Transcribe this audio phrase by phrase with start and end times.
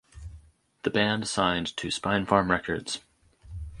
[0.81, 3.01] The band signed to Spinefarm Records.